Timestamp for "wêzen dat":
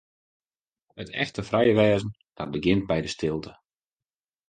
1.79-2.53